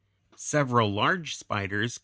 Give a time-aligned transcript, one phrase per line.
[0.35, 1.99] Several large spiders (Fig.